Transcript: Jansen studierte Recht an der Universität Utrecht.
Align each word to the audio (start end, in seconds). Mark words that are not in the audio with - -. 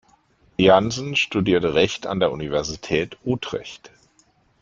Jansen 0.57 1.15
studierte 1.15 1.75
Recht 1.75 2.07
an 2.07 2.19
der 2.19 2.31
Universität 2.31 3.19
Utrecht. 3.23 3.91